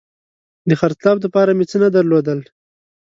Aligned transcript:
د 0.69 0.71
خرڅلاو 0.79 1.21
دپاره 1.25 1.51
مې 1.57 1.65
څه 1.71 1.77
نه 1.83 1.89
درلودل 1.95 2.39